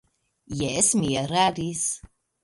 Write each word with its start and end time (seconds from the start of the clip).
Jes, 0.61 0.87
mi 1.01 1.11
eraris. 1.21 1.83